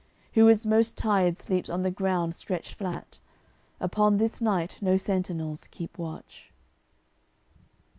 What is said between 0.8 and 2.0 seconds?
tired sleeps on the